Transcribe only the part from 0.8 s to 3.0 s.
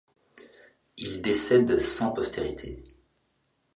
Il décède sans postérité.